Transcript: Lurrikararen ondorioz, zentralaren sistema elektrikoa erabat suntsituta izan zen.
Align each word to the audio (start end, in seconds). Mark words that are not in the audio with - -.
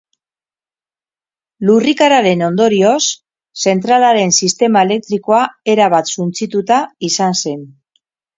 Lurrikararen 1.69 2.41
ondorioz, 2.45 3.01
zentralaren 3.67 4.33
sistema 4.41 4.83
elektrikoa 4.87 5.43
erabat 5.75 6.11
suntsituta 6.17 6.81
izan 7.11 7.39
zen. 7.47 7.63